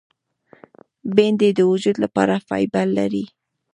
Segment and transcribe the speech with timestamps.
[1.15, 3.25] بېنډۍ د وجود لپاره فایبر لري